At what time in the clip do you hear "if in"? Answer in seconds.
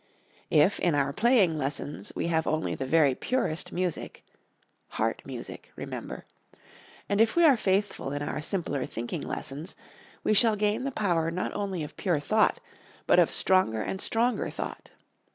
0.49-0.95